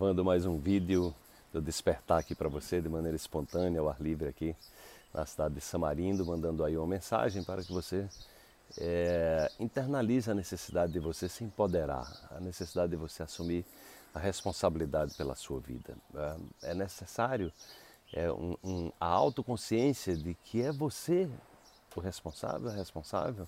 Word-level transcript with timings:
gravando 0.00 0.24
mais 0.24 0.46
um 0.46 0.58
vídeo 0.58 1.14
do 1.52 1.60
Despertar 1.60 2.20
aqui 2.20 2.34
para 2.34 2.48
você 2.48 2.80
de 2.80 2.88
maneira 2.88 3.14
espontânea, 3.14 3.82
ao 3.82 3.88
ar 3.90 4.00
livre 4.00 4.30
aqui 4.30 4.56
na 5.12 5.26
cidade 5.26 5.56
de 5.56 5.60
Samarindo, 5.60 6.24
mandando 6.24 6.64
aí 6.64 6.74
uma 6.74 6.86
mensagem 6.86 7.44
para 7.44 7.62
que 7.62 7.70
você 7.70 8.08
é, 8.78 9.52
internalize 9.60 10.30
a 10.30 10.34
necessidade 10.34 10.90
de 10.90 10.98
você 10.98 11.28
se 11.28 11.44
empoderar, 11.44 12.10
a 12.30 12.40
necessidade 12.40 12.92
de 12.92 12.96
você 12.96 13.22
assumir 13.22 13.62
a 14.14 14.18
responsabilidade 14.18 15.14
pela 15.16 15.34
sua 15.34 15.60
vida. 15.60 15.94
É, 16.62 16.70
é 16.70 16.74
necessário 16.74 17.52
é, 18.10 18.32
um, 18.32 18.56
um, 18.64 18.92
a 18.98 19.06
autoconsciência 19.06 20.16
de 20.16 20.32
que 20.32 20.62
é 20.62 20.72
você 20.72 21.28
o 21.94 22.00
responsável, 22.00 22.70
a 22.70 22.72
responsável 22.72 23.46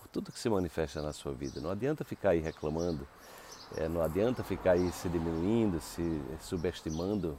por 0.00 0.08
tudo 0.08 0.32
que 0.32 0.38
se 0.38 0.48
manifesta 0.48 1.02
na 1.02 1.12
sua 1.12 1.34
vida. 1.34 1.60
Não 1.60 1.70
adianta 1.70 2.06
ficar 2.06 2.30
aí 2.30 2.40
reclamando 2.40 3.06
é, 3.76 3.88
não 3.88 4.02
adianta 4.02 4.42
ficar 4.42 4.72
aí 4.72 4.90
se 4.92 5.08
diminuindo, 5.08 5.80
se 5.80 6.02
subestimando 6.40 7.38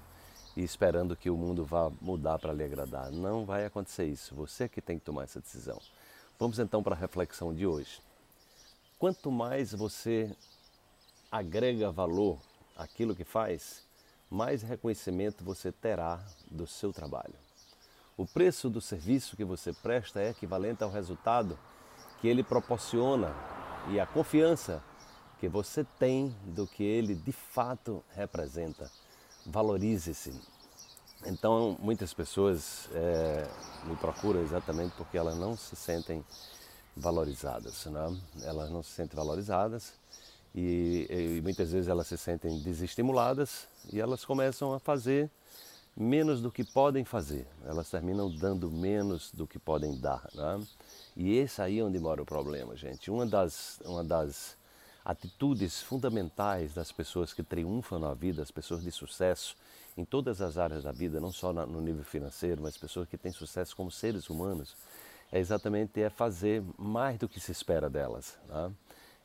e 0.55 0.63
esperando 0.63 1.16
que 1.16 1.30
o 1.30 1.38
mundo 1.38 1.66
vá 1.66 1.91
mudar 2.02 2.39
para 2.39 2.53
lhe 2.53 2.63
agradar. 2.63 3.12
Não 3.12 3.45
vai 3.45 3.66
acontecer 3.66 4.05
isso. 4.05 4.36
Você 4.36 4.67
que 4.67 4.81
tem 4.81 4.98
que 4.98 5.05
tomar 5.05 5.23
essa 5.23 5.39
decisão. 5.39 5.80
Vamos 6.39 6.59
então 6.59 6.81
para 6.81 6.95
a 6.95 6.98
reflexão 6.98 7.53
de 7.53 7.66
hoje. 7.66 8.02
Quanto 8.98 9.31
mais 9.31 9.73
você 9.73 10.36
agrega 11.31 11.91
valor 11.91 12.39
àquilo 12.75 13.16
que 13.16 13.23
faz, 13.23 13.84
mais 14.30 14.61
reconhecimento 14.61 15.44
você 15.44 15.72
terá 15.72 16.23
do 16.50 16.66
seu 16.66 16.94
trabalho. 16.94 17.36
O 18.17 18.25
preço 18.25 18.70
do 18.70 18.80
serviço 18.80 19.36
que 19.36 19.44
você 19.44 19.73
presta 19.73 20.22
é 20.22 20.30
equivalente 20.30 20.84
ao 20.84 20.91
resultado 20.91 21.58
que 22.20 22.27
ele 22.27 22.44
proporciona 22.44 23.34
e 23.89 24.00
a 24.00 24.05
confiança 24.05 24.84
que 25.41 25.50
você 25.50 25.84
tem 25.98 26.34
do 26.45 26.68
que 26.68 26.84
ele 26.84 27.16
de 27.16 27.31
fato 27.31 28.04
representa. 28.16 28.91
Valorize-se. 29.44 30.40
Então, 31.26 31.76
muitas 31.80 32.14
pessoas 32.14 32.88
é, 32.94 33.47
me 33.86 33.95
procuram 33.95 34.39
exatamente 34.39 34.94
porque 34.95 35.17
elas 35.17 35.36
não 35.36 35.58
se 35.58 35.75
sentem 35.75 36.23
valorizadas, 36.95 37.86
né? 37.88 38.22
elas 38.44 38.69
não 38.69 38.84
se 38.84 38.92
sentem 38.92 39.17
valorizadas 39.17 39.94
e, 40.53 41.08
e 41.09 41.42
muitas 41.42 41.72
vezes 41.72 41.88
elas 41.88 42.06
se 42.06 42.17
sentem 42.17 42.59
desestimuladas 42.59 43.67
e 43.92 44.00
elas 44.00 44.23
começam 44.23 44.73
a 44.73 44.80
fazer 44.80 45.28
menos 45.97 46.39
do 46.39 46.52
que 46.52 46.64
podem 46.64 47.03
fazer, 47.03 47.47
elas 47.66 47.89
terminam 47.89 48.30
dando 48.30 48.69
menos 48.69 49.31
do 49.31 49.47
que 49.47 49.58
podem 49.58 50.00
dar. 50.00 50.28
Né? 50.36 50.64
E 51.16 51.36
esse 51.36 51.64
aí 51.64 51.80
é 51.80 51.84
onde 51.84 51.97
mora 51.97 52.22
o 52.22 52.25
problema, 52.25 52.75
gente. 52.75 53.09
Uma 53.09 53.25
das, 53.25 53.80
uma 53.84 54.03
das 54.03 54.61
atitudes 55.03 55.81
fundamentais 55.81 56.73
das 56.73 56.91
pessoas 56.91 57.33
que 57.33 57.44
triunfam 57.44 57.99
na 57.99 58.13
vida, 58.13 58.41
as 58.41 58.52
pessoas 58.52 58.83
de 58.83 58.91
sucesso 58.91 59.55
em 59.97 60.05
todas 60.05 60.41
as 60.41 60.57
áreas 60.57 60.83
da 60.83 60.91
vida, 60.91 61.19
não 61.19 61.31
só 61.31 61.52
no 61.52 61.81
nível 61.81 62.03
financeiro, 62.03 62.61
mas 62.61 62.77
pessoas 62.77 63.07
que 63.07 63.17
têm 63.17 63.31
sucesso 63.31 63.75
como 63.75 63.91
seres 63.91 64.29
humanos, 64.29 64.75
é 65.31 65.39
exatamente 65.39 66.02
é 66.02 66.09
fazer 66.09 66.63
mais 66.77 67.17
do 67.17 67.27
que 67.27 67.39
se 67.39 67.52
espera 67.52 67.89
delas. 67.89 68.38
Né? 68.47 68.72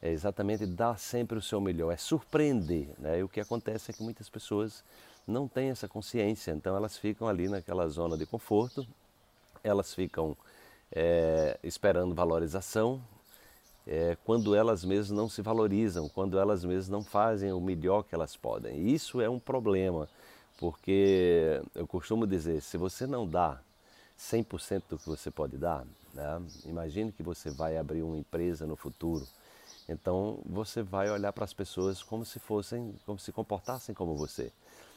É 0.03 0.11
exatamente 0.11 0.67
dar 0.67 0.99
sempre 0.99 1.39
o 1.39 1.43
seu 1.43 1.61
melhor, 1.61 1.93
é 1.93 1.97
surpreender. 1.97 2.89
Né? 2.99 3.21
E 3.21 3.23
o 3.23 3.29
que 3.29 3.41
acontece 3.41 3.91
é 3.91 3.95
que 3.95 4.03
muitas 4.03 4.29
pessoas 4.29 4.85
não 5.27 5.49
têm 5.49 5.71
essa 5.71 5.89
consciência, 5.89 6.53
então 6.53 6.77
elas 6.77 6.97
ficam 6.97 7.27
ali 7.27 7.49
naquela 7.49 7.89
zona 7.89 8.17
de 8.17 8.25
conforto, 8.25 8.87
elas 9.63 9.93
ficam 9.93 10.37
é, 10.93 11.59
esperando 11.65 12.15
valorização, 12.15 13.03
é, 13.87 14.17
quando 14.25 14.55
elas 14.55 14.85
mesmas 14.85 15.17
não 15.17 15.29
se 15.29 15.41
valorizam, 15.41 16.09
quando 16.09 16.39
elas 16.39 16.65
mesmas 16.65 16.89
não 16.89 17.05
fazem 17.05 17.53
o 17.53 17.61
melhor 17.61 18.03
que 18.03 18.15
elas 18.15 18.37
podem. 18.37 18.89
Isso 18.89 19.21
é 19.21 19.29
um 19.29 19.39
problema, 19.39 20.09
porque 20.59 21.63
eu 21.75 21.87
costumo 21.87 22.27
dizer, 22.27 22.61
se 22.63 22.77
você 22.77 23.07
não 23.07 23.27
dá 23.27 23.61
100% 24.19 24.83
do 24.89 24.99
que 24.99 25.07
você 25.09 25.31
pode 25.31 25.57
dar, 25.57 25.87
né? 26.13 26.43
imagine 26.65 27.13
que 27.13 27.23
você 27.23 27.51
vai 27.51 27.77
abrir 27.77 28.03
uma 28.03 28.17
empresa 28.17 28.67
no 28.67 28.75
futuro, 28.75 29.27
então 29.89 30.41
você 30.45 30.83
vai 30.83 31.09
olhar 31.09 31.33
para 31.33 31.45
as 31.45 31.53
pessoas 31.53 32.03
como 32.03 32.25
se 32.25 32.41
fossem, 32.41 32.95
como 33.05 33.19
se 33.19 33.31
comportassem 33.31 33.95
como 33.95 34.17
você. 34.17 34.53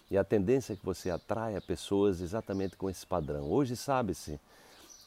E 0.09 0.18
a 0.18 0.24
tendência 0.24 0.74
é 0.74 0.75
que 0.75 0.84
você 0.84 1.12
atraia 1.12 1.62
pessoas 1.62 2.19
exatamente 2.19 2.75
com 2.75 2.90
esse 2.90 3.06
padrão. 3.06 3.52
Hoje 3.52 3.75
sabe-se 3.75 4.40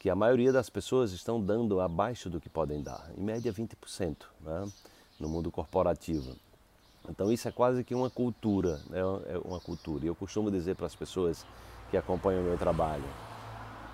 que 0.02 0.10
a 0.10 0.16
maioria 0.16 0.52
das 0.52 0.68
pessoas 0.68 1.12
estão 1.12 1.40
dando 1.40 1.80
abaixo 1.80 2.28
do 2.28 2.40
que 2.40 2.48
podem 2.48 2.82
dar, 2.82 3.08
em 3.16 3.22
média 3.22 3.52
20% 3.52 4.16
né, 4.40 4.68
no 5.20 5.28
mundo 5.28 5.48
corporativo. 5.48 6.34
Então 7.08 7.30
isso 7.30 7.46
é 7.46 7.52
quase 7.52 7.84
que 7.84 7.94
uma 7.94 8.10
cultura, 8.10 8.80
né, 8.90 8.98
é 9.28 9.38
uma 9.38 9.60
cultura. 9.60 10.04
E 10.04 10.08
eu 10.08 10.14
costumo 10.16 10.50
dizer 10.50 10.74
para 10.74 10.86
as 10.86 10.96
pessoas 10.96 11.46
que 11.88 11.96
acompanham 11.96 12.40
o 12.40 12.44
meu 12.44 12.58
trabalho, 12.58 13.04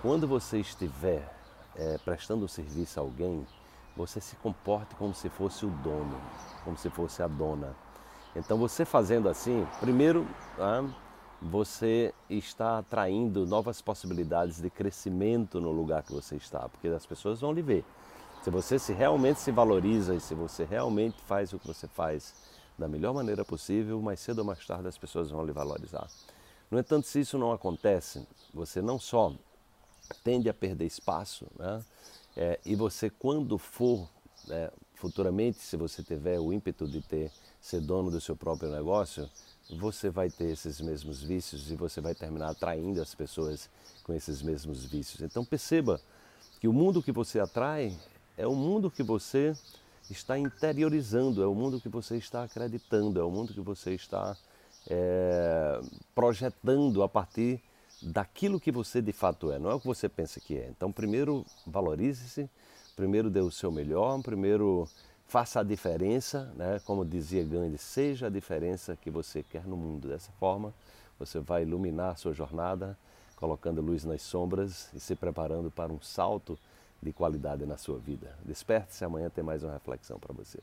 quando 0.01 0.27
você 0.27 0.61
estiver 0.61 1.31
é, 1.77 1.99
prestando 1.99 2.49
serviço 2.49 2.99
a 2.99 3.03
alguém, 3.03 3.47
você 3.95 4.19
se 4.19 4.35
comporte 4.37 4.95
como 4.95 5.13
se 5.13 5.29
fosse 5.29 5.67
o 5.67 5.69
dono, 5.69 6.19
como 6.65 6.79
se 6.79 6.89
fosse 6.89 7.23
a 7.23 7.29
dona. 7.29 7.77
Então 8.35 8.57
você 8.57 8.87
fazendo 8.87 9.29
assim, 9.29 9.67
primeiro, 9.79 10.27
ah, 10.59 10.89
você 11.41 12.13
está 12.29 12.79
atraindo 12.79 13.47
novas 13.47 13.81
possibilidades 13.81 14.61
de 14.61 14.69
crescimento 14.69 15.61
no 15.61 15.71
lugar 15.71 16.03
que 16.03 16.13
você 16.13 16.37
está, 16.37 16.69
porque 16.69 16.89
as 16.89 17.07
pessoas 17.07 17.41
vão 17.41 17.53
lhe 17.53 17.63
ver. 17.63 17.85
Se 18.43 18.51
você 18.51 18.79
se 18.79 18.93
realmente 18.93 19.41
se 19.41 19.51
valoriza 19.51 20.15
e 20.15 20.21
se 20.21 20.35
você 20.35 20.65
realmente 20.65 21.21
faz 21.23 21.53
o 21.53 21.59
que 21.59 21.67
você 21.67 21.87
faz 21.87 22.35
da 22.79 22.89
melhor 22.89 23.13
maneira 23.13 23.45
possível, 23.45 24.01
mais 24.01 24.21
cedo 24.21 24.41
ou 24.41 24.45
mais 24.45 24.65
tarde 24.65 24.89
as 24.89 24.99
pessoas 24.99 25.31
vão 25.31 25.45
lhe 25.45 25.53
valorizar. 25.53 26.09
No 26.71 26.79
entanto, 26.79 27.07
se 27.07 27.21
isso 27.21 27.39
não 27.39 27.53
acontece, 27.53 28.27
você 28.53 28.81
não 28.83 28.99
só 28.99 29.33
tende 30.23 30.49
a 30.49 30.55
perder 30.55 30.87
espaço, 30.87 31.47
né? 31.59 31.83
É, 32.37 32.61
e 32.65 32.77
você 32.77 33.11
quando 33.11 33.59
for 33.59 34.09
né, 34.47 34.71
futuramente, 34.95 35.59
se 35.59 35.77
você 35.77 36.03
tiver 36.03 36.39
o 36.39 36.53
ímpeto 36.53 36.87
de 36.87 37.01
ter 37.01 37.31
ser 37.61 37.81
dono 37.81 38.11
do 38.11 38.21
seu 38.21 38.37
próprio 38.37 38.71
negócio, 38.71 39.29
você 39.79 40.09
vai 40.09 40.31
ter 40.31 40.51
esses 40.51 40.81
mesmos 40.81 41.23
vícios 41.23 41.71
e 41.71 41.77
você 41.77 42.01
vai 42.01 42.15
terminar 42.15 42.51
atraindo 42.51 43.03
as 43.03 43.15
pessoas 43.15 43.69
com 44.05 44.13
esses 44.13 44.41
mesmos 44.41 44.85
vícios. 44.85 45.21
Então 45.21 45.45
perceba 45.45 46.01
que 46.61 46.69
o 46.69 46.73
mundo 46.73 47.03
que 47.03 47.13
você 47.13 47.39
atrai 47.39 47.97
é 48.37 48.47
o 48.47 48.55
mundo 48.55 48.91
que 48.91 49.03
você 49.03 49.55
está 50.11 50.39
interiorizando, 50.39 51.43
é 51.43 51.47
o 51.47 51.55
mundo 51.55 51.81
que 51.81 51.89
você 51.89 52.17
está 52.17 52.45
acreditando, 52.45 53.21
é 53.21 53.25
o 53.25 53.31
mundo 53.31 53.53
que 53.53 53.61
você 53.61 53.95
está 53.95 54.37
é, 54.89 55.81
projetando 56.15 57.03
a 57.03 57.09
partir 57.09 57.61
daquilo 58.01 58.61
que 58.61 58.71
você 58.71 59.03
de 59.03 59.13
fato 59.13 59.51
é, 59.53 59.59
não 59.59 59.71
é 59.71 59.75
o 59.75 59.81
que 59.81 59.87
você 59.87 60.09
pensa 60.09 60.41
que 60.41 60.57
é. 60.57 60.69
Então, 60.69 60.91
primeiro 60.91 61.45
valorize-se, 61.67 62.49
Primeiro 62.99 63.31
dê 63.31 63.39
o 63.39 63.49
seu 63.49 63.71
melhor, 63.71 64.21
primeiro 64.23 64.89
faça 65.25 65.61
a 65.61 65.63
diferença, 65.63 66.53
né? 66.57 66.81
como 66.85 67.05
dizia 67.05 67.45
Gandhi, 67.45 67.79
seja 67.79 68.27
a 68.27 68.29
diferença 68.29 68.97
que 68.97 69.09
você 69.09 69.41
quer 69.41 69.65
no 69.69 69.77
mundo. 69.77 70.09
Dessa 70.09 70.33
forma, 70.33 70.75
você 71.17 71.39
vai 71.39 71.63
iluminar 71.63 72.11
a 72.11 72.17
sua 72.17 72.35
jornada, 72.35 72.99
colocando 73.37 73.81
luz 73.81 74.05
nas 74.05 74.21
sombras 74.23 74.93
e 74.93 74.99
se 74.99 75.15
preparando 75.15 75.71
para 75.71 75.93
um 75.93 76.03
salto 76.03 76.59
de 77.01 77.13
qualidade 77.13 77.65
na 77.65 77.77
sua 77.77 78.01
vida. 78.01 78.37
Desperte-se, 78.45 79.05
amanhã 79.05 79.31
tem 79.31 79.45
mais 79.45 79.63
uma 79.63 79.75
reflexão 79.75 80.19
para 80.19 80.35
você. 80.35 80.59